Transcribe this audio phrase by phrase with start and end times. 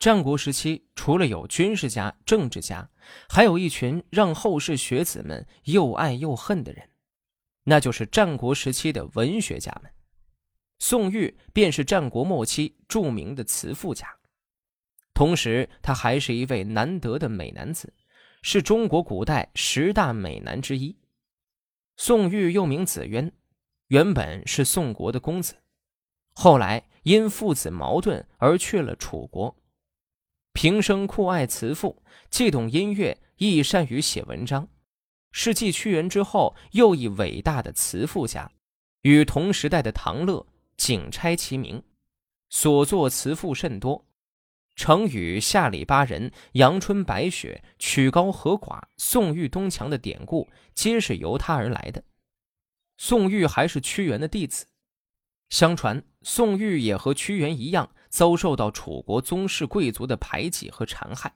[0.00, 2.88] 战国时期，除了有军事家、政治家，
[3.28, 6.88] 还有一群让后世学子们又爱又恨的人，
[7.64, 9.92] 那就是战国时期的文学家们。
[10.78, 14.08] 宋玉便是战国末期著名的词赋家，
[15.12, 17.92] 同时他还是一位难得的美男子，
[18.40, 20.96] 是中国古代十大美男之一。
[21.98, 23.30] 宋玉又名子渊，
[23.88, 25.56] 原本是宋国的公子，
[26.32, 29.54] 后来因父子矛盾而去了楚国。
[30.52, 34.68] 平生酷爱词赋，既懂音乐，亦善于写文章，
[35.30, 38.50] 是继屈原之后又一伟大的词赋家，
[39.02, 40.44] 与同时代的唐乐、
[40.76, 41.82] 景差齐名，
[42.48, 44.04] 所作词赋甚多。
[44.74, 52.02] 成语“下里巴人”“阳春白雪”“曲高和寡”“宋玉东墙”的典故，皆是由他而来的。
[52.96, 54.66] 宋玉还是屈原的弟子，
[55.48, 57.90] 相传宋玉也和屈原一样。
[58.10, 61.32] 遭受到楚国宗室贵族的排挤和残害，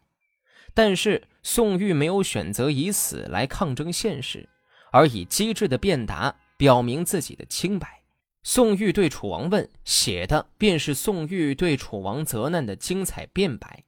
[0.74, 4.48] 但是宋玉没有选择以死来抗争现实，
[4.92, 8.02] 而以机智的辩答表明自己的清白。
[8.42, 13.84] 宋玉对楚王问写的便是宋玉对楚王责难的精彩辩白。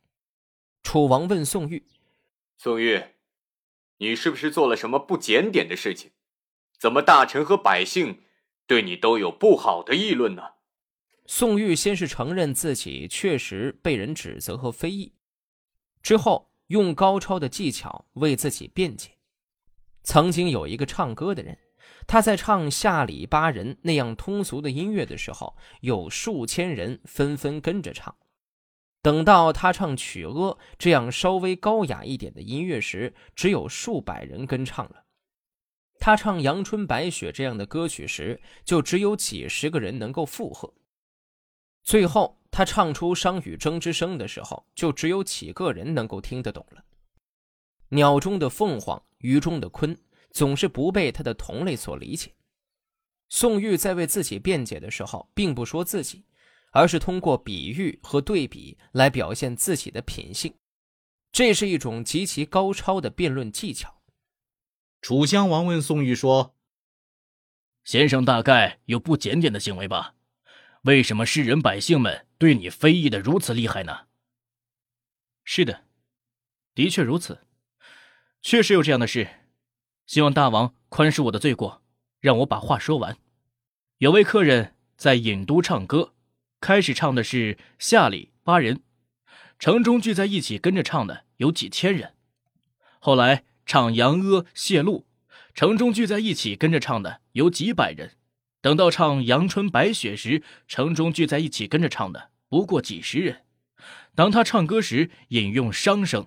[0.82, 1.84] 楚王问宋玉
[2.56, 3.02] ：“宋玉，
[3.98, 6.12] 你是不是做了什么不检点的事情？
[6.78, 8.22] 怎么大臣和百姓
[8.66, 10.42] 对你都有不好的议论呢？”
[11.28, 15.12] 宋玉先是承认自己确实被人指责和非议，
[16.02, 19.10] 之后用高超的技巧为自己辩解。
[20.02, 21.58] 曾经有一个唱歌的人，
[22.06, 28.14] 他在唱下里巴人那样通俗的音乐的时候，有数千人纷纷跟着唱；
[29.02, 35.04] 等到他唱曲阿这样稍微高雅一点的音乐时，只有数百人跟唱了。
[35.98, 40.72] 他唱阳春白雪这样的歌曲时，就只有几十个人能够附和。
[41.86, 46.84] 最后，他唱出商与争之声的时候，就只有几个人能够听得懂了。
[47.90, 49.96] 鸟中的凤凰，鱼中的鲲，
[50.32, 52.34] 总是不被他的同类所理解。
[53.28, 56.24] 宋玉在为自己辩解的时候，并不说自己，
[56.72, 60.52] 而是通过比喻和对比来表现自己的品性，
[61.30, 64.02] 这是一种极其高超的辩论技巧。
[65.02, 66.56] 楚襄王问宋玉说
[67.84, 70.14] ：“先生大概有不检点的行为吧？”
[70.86, 74.06] 为什么世人百姓们对你非议的如此厉害呢？
[75.42, 75.82] 是的，
[76.76, 77.40] 的确如此，
[78.40, 79.28] 确实有这样的事。
[80.06, 81.82] 希望大王宽恕我的罪过，
[82.20, 83.18] 让我把话说完。
[83.98, 86.14] 有位客人在郢都唱歌，
[86.60, 88.84] 开始唱的是下里巴人，
[89.58, 92.10] 城中聚在一起跟着唱的有几千人；
[93.00, 95.04] 后来唱扬阿谢露，
[95.52, 98.12] 城中聚在一起跟着唱的有几百人。
[98.66, 103.44] 等到唱《阳春白雪》时，城中聚在一起跟着唱的不过几十人。
[104.16, 106.26] 当他唱歌时，引用商声，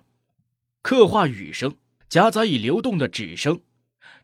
[0.80, 1.76] 刻画雨声，
[2.08, 3.60] 夹杂以流动的纸声，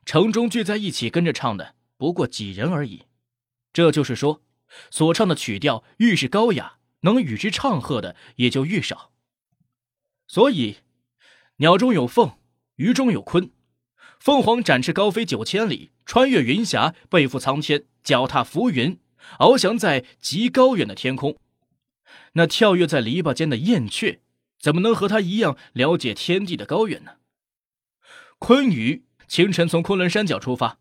[0.06, 3.02] 城中聚在一起跟着唱的不过几人而已。
[3.74, 4.42] 这就是说，
[4.90, 9.12] 所唱的曲调愈是高雅，能与之唱和的也就愈少。
[10.26, 10.76] 所以，
[11.56, 12.38] 鸟中有凤，
[12.76, 13.50] 鱼中有鲲。
[14.18, 18.98] 凤凰展翅高飞九千里，穿越云霞，背负苍天，脚踏浮云，
[19.40, 21.36] 翱翔在极高远的天空。
[22.34, 24.20] 那跳跃在篱笆间的燕雀，
[24.60, 27.16] 怎么能和它一样了解天地的高远呢？
[28.38, 30.78] 鲲鱼清晨从昆仑山脚出发，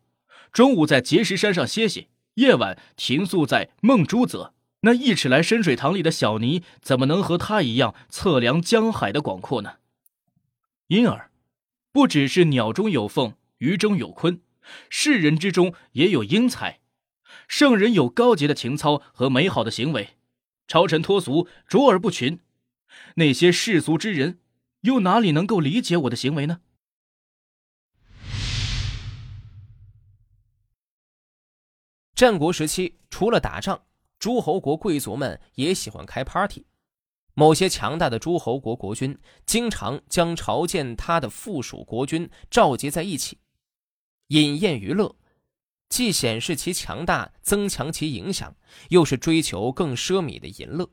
[0.52, 4.54] 中午在碣石山上歇息，夜晚停宿在梦珠泽。
[4.82, 9.78] 那一尺来深水塘里的小泥，怎么能和它一样测量江海的广阔呢？
[10.86, 11.30] 因而。
[11.90, 14.40] 不只是鸟中有凤，鱼中有鲲，
[14.88, 16.80] 世人之中也有英才，
[17.48, 20.16] 圣人有高洁的情操和美好的行为，
[20.66, 22.40] 超尘脱俗，卓尔不群。
[23.16, 24.40] 那些世俗之人，
[24.82, 26.60] 又哪里能够理解我的行为呢？
[32.14, 33.82] 战国时期，除了打仗，
[34.18, 36.64] 诸侯国贵族们也喜欢开 party。
[37.34, 43.36] 某些强大的诸侯国国君经常将朝见他的附属国君召集在一起，
[44.28, 45.14] 饮宴娱乐，
[45.88, 48.56] 既显示其强大，增强其影响，
[48.88, 50.90] 又是追求更奢靡的淫乐。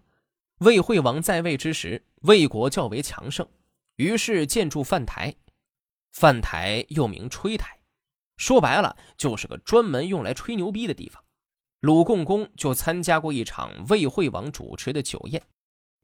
[0.60, 3.48] 魏惠王在位之时，魏国较为强盛，
[3.96, 5.34] 于是建筑饭台，
[6.12, 7.80] 饭台又名吹台，
[8.38, 11.24] 说白了就是个专门用来吹牛逼的地方。
[11.80, 15.42] 鲁共公就参加过一场魏惠王主持的酒宴。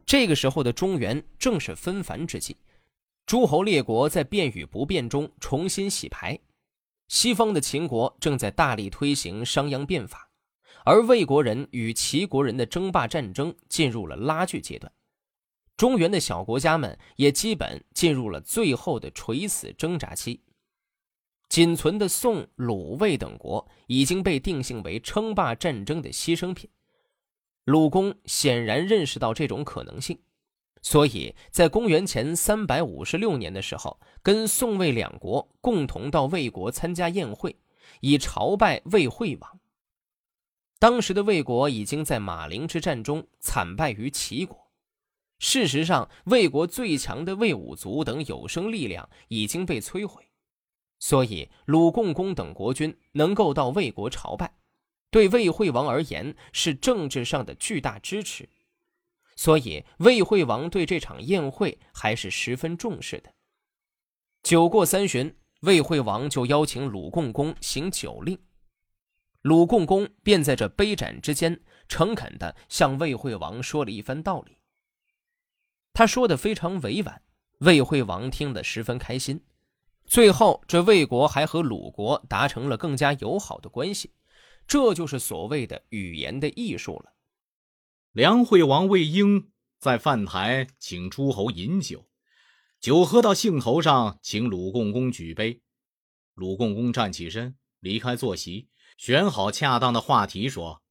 [0.05, 2.57] 这个时候的中原正是纷繁之际，
[3.27, 6.37] 诸侯列国在变与不变中重新洗牌。
[7.09, 10.29] 西方的秦国正在大力推行商鞅变法，
[10.85, 14.94] 而魏国人与齐国人的争霸战争进入了拉锯阶段。
[15.75, 20.44] 中原的小国家们也基本进入了最后的垂死挣扎期。
[21.50, 26.69] 仅存的宋、鲁、魏等国已经被定性为称霸战争的牺牲品。
[27.63, 30.19] 鲁公显然认识到这种可能性，
[30.81, 37.57] 所以在公元前三百五十六年的时候，跟宋魏两国共同到魏国参加宴会，
[37.99, 39.59] 以朝拜魏惠王。
[40.79, 44.71] 当时的魏国已经在马陵之战中惨败于齐国，
[45.37, 50.23] 事实上，魏国最强的魏武卒等有生力量已经被摧毁。
[50.97, 54.53] 所以，鲁共公等国君能够到魏国朝拜，
[55.11, 58.47] 对魏惠王而言是政治上的巨大支持。
[59.39, 63.33] 所以，魏惠王对这场宴会还是十分重视的。
[64.44, 68.38] 酒过三巡，魏惠王就邀请鲁共公行酒令，
[69.44, 71.57] 鲁共公便在这杯盏之间，
[71.88, 74.57] 诚恳地向魏惠王说了一番道理。
[75.94, 77.21] 他说的非常委婉，
[77.59, 79.41] 魏惠王听得十分开心。
[80.06, 84.12] 最后，这魏国还和鲁国达成了更加友好的关系，
[84.68, 87.13] 这就是所谓的语言的艺术了。
[88.11, 92.09] 梁惠王魏婴在饭台请诸侯饮酒，
[92.79, 95.61] 酒喝到兴头上，请鲁共公举杯。
[96.33, 98.67] 鲁共公站起身，离开坐席，
[98.97, 100.81] 选好恰当的话题说：“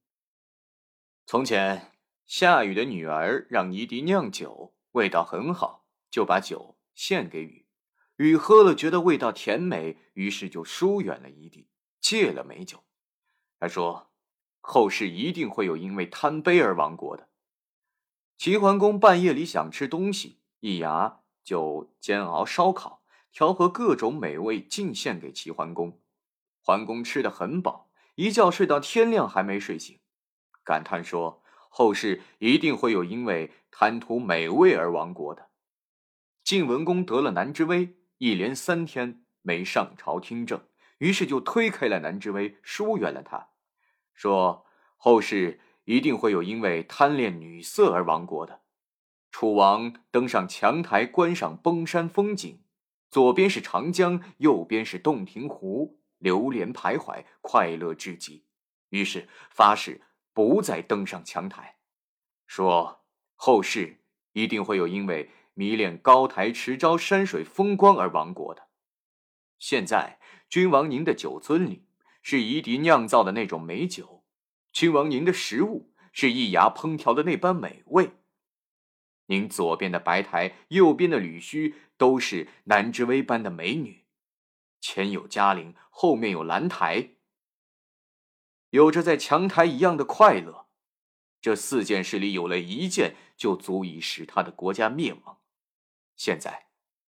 [1.27, 1.91] 从前
[2.25, 7.67] 夏禹的女儿让夷狄酿酒，味道很好，就把酒献给禹。”
[8.15, 11.67] 禹喝了，觉得味道甜美，于是就疏远了夷狄，
[11.99, 12.85] 戒了美酒。
[13.59, 14.08] 他说
[14.71, 17.29] ：“后世一定会有因为贪杯而亡国的。”
[18.37, 23.01] 齐桓公半夜里想吃东西，一牙就煎熬烧烤，
[23.31, 25.99] 调和各种美味进献给齐桓公。
[26.61, 29.97] 桓公吃得很饱，一觉睡到天亮还没睡醒，
[30.63, 35.47] 感叹说：“后世一定会有因为贪图美味而亡国的。”
[36.45, 37.95] 晋文公得了南之威。
[38.19, 40.61] 一连三天没上朝听政，
[40.97, 43.48] 于是就推开了南之威，疏远了他，
[44.19, 44.65] 说
[44.97, 48.63] 后世一定会有因为贪恋女色而亡国的。
[49.31, 52.61] 楚王登上墙台观赏崩山风景，
[53.09, 58.45] 左边是长江，右边是洞庭湖，流连徘徊，快乐至极。
[58.89, 60.01] 于是发誓
[60.33, 61.77] 不再登上墙台，
[62.45, 63.05] 说
[63.35, 64.01] 后世
[64.33, 65.31] 一定会有因为。
[65.55, 68.69] 迷恋高台池沼山水风光而亡国的，
[69.57, 70.17] 现在
[70.47, 71.88] 君王您的酒樽里
[72.29, 74.23] 是夷狄酿造的那种美酒，
[74.71, 78.11] 君王您的食物是易牙烹调的那般美味。
[79.25, 84.05] 您左边的白台，右边的吕须都是南之薇般的美女，
[84.79, 87.15] 前有嘉陵，后面有兰台，
[88.69, 90.67] 有着在墙台一样的快乐。
[91.41, 95.39] 这四件事里有了一件，就足以使他的国家灭亡。
[96.15, 96.67] 现在，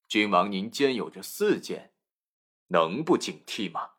[0.09, 1.93] 君王您兼有着四件，
[2.69, 3.91] 能不警惕吗？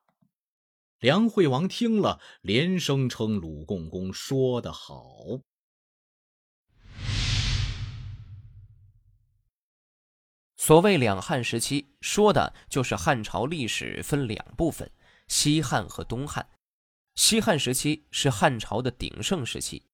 [1.02, 5.42] 梁惠王听了，连声称鲁共公说得好。
[10.58, 14.92] 所谓两汉时期，说的就是汉朝历史分两部分：
[15.28, 16.48] 西汉和东汉。
[17.16, 19.88] 西汉时期是汉朝的鼎盛时期，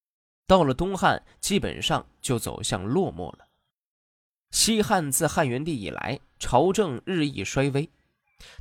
[0.46, 3.48] 到了东汉，基本上就走向落寞了。
[4.50, 7.90] 西汉自汉元帝以来，朝政日益衰微。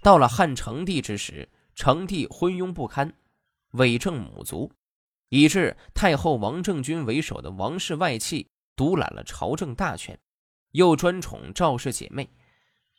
[0.02, 3.14] 到了汉成帝之时，成帝昏庸不堪，
[3.74, 4.72] 伪政母族，
[5.30, 10.20] 以致太后王政君为首的王室外戚独揽了朝政大权，
[10.72, 12.28] 又专宠赵氏姐妹，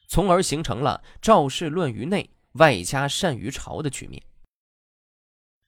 [0.06, 4.22] 从而形成了赵氏乱于内，外加善于朝的局面。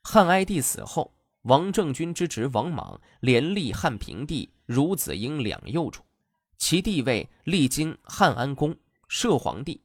[0.05, 1.12] 汉哀帝死后，
[1.43, 6.00] 王政君之侄王莽连立汉平帝、孺子婴两幼主。
[6.59, 8.76] 其地位历经汉安公、
[9.09, 9.83] 摄皇帝，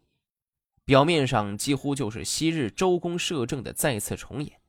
[0.85, 4.61] 表面上几乎就是昔日周公摄政的再次重演。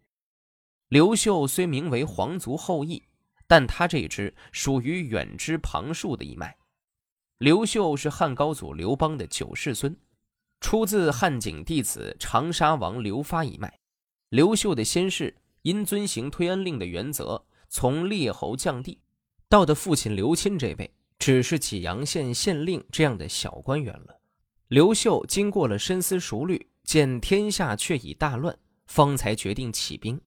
[0.89, 3.03] 刘秀虽名为皇族后裔，
[3.47, 6.57] 但他这支属于远支旁庶的一脉。
[7.39, 9.95] 刘秀是汉高祖刘邦的九世孙，
[10.61, 13.79] 出自汉景帝子长沙王刘发一脉。
[14.31, 19.01] 刘秀的先世因遵行推恩令的原则，从列侯降帝，
[19.49, 20.93] 到的父亲刘钦这位。
[21.19, 24.21] 只是济阳县县令这样的小官员了。
[24.69, 28.59] 刘秀经过了深思熟虑，见天下却已大乱，
[28.89, 30.21] 方才决定起兵。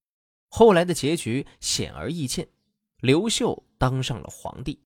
[0.48, 2.48] 后来的结局显而易见，
[3.02, 4.80] 刘秀当上了皇帝。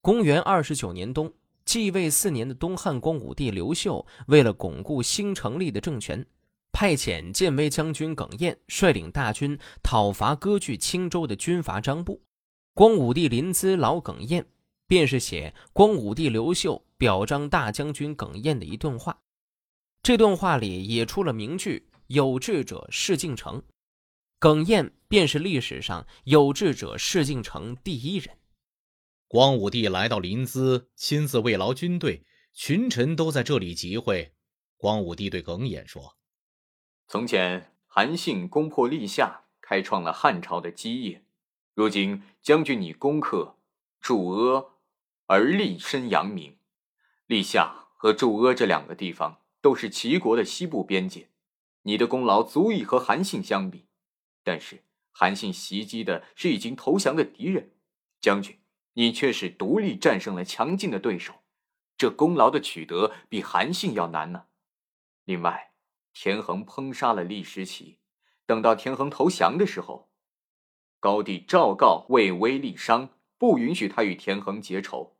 [0.00, 1.32] 公元二十九年冬，
[1.64, 6.26] 继位四年的东汉光武帝刘秀，为了巩固新成立的政权，
[6.72, 12.20] 派遣建威将军耿彦率领大军讨伐割据青州的军阀张布。
[12.74, 14.44] 光武帝临淄老耿彦。
[14.86, 19.22] 便是写光武帝刘秀表彰大将军耿彦的一段话。
[20.02, 23.62] 这段话里也出了名句：“有志者事竟成。”
[24.38, 28.38] 耿彦便是历史上有志者事竟成第一人。
[29.26, 34.34] 光武帝来到临淄，亲自慰劳军队，群臣都在这里集会。
[34.76, 36.16] 光武帝对耿彦说
[37.08, 41.24] ：“从前韩信攻破历下，开创了汉朝的基业。
[41.74, 43.56] 如今将军你攻克
[44.00, 44.75] 祝阿，
[45.26, 46.58] 而立身扬名。
[47.26, 51.30] 历下和祝阿这两个地方都是齐国的西部边界，
[51.82, 53.86] 你的功劳足以和韩信相比。
[54.42, 57.72] 但是韩信袭击的是已经投降的敌人，
[58.20, 58.58] 将军。”
[58.98, 61.34] 你却是独立战胜了强劲的对手，
[61.98, 64.46] 这功劳的取得比韩信要难呢。
[65.26, 65.72] 另外，
[66.14, 67.98] 田横烹杀了厉时齐，
[68.46, 70.08] 等到田横投降的时候，
[70.98, 75.15] 高帝诏告魏威立商，不允许他与田横结仇。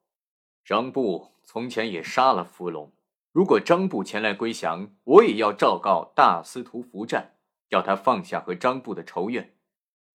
[0.67, 2.93] 张布从前也杀了伏龙，
[3.31, 7.37] 如果张布前来归降，我也要昭告大司徒伏战，
[7.69, 9.55] 要他放下和张布的仇怨。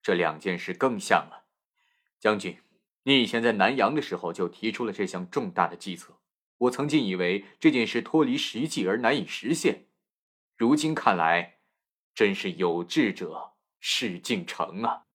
[0.02, 1.46] 这两件事更像了，
[2.20, 2.58] 将军。
[3.04, 6.20] 你以前在南阳的时候就提出了这项重大的计策，
[6.58, 9.86] 我曾经以为这件事脱离实际而难以实现，
[10.58, 11.60] 如今看来，
[12.14, 15.06] 真是有志者事竟成啊。